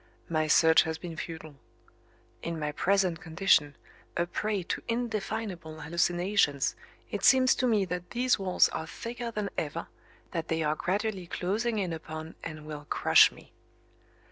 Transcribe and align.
My 0.29 0.47
search 0.47 0.81
has 0.81 0.97
been 0.97 1.15
futile. 1.15 1.57
In 2.41 2.57
my 2.59 2.71
present 2.71 3.19
condition, 3.21 3.75
a 4.17 4.25
prey 4.25 4.63
to 4.63 4.81
indefinable 4.87 5.79
hallucinations 5.81 6.75
it 7.11 7.23
seems 7.23 7.53
to 7.53 7.67
me 7.67 7.85
that 7.85 8.09
these 8.09 8.39
walls 8.39 8.67
are 8.69 8.87
thicker 8.87 9.29
than 9.29 9.51
ever, 9.59 9.85
that 10.31 10.47
they 10.47 10.63
are 10.63 10.73
gradually 10.73 11.27
closing 11.27 11.77
in 11.77 11.93
upon 11.93 12.33
and 12.43 12.65
will 12.65 12.87
crush 12.89 13.31
me. 13.31 13.53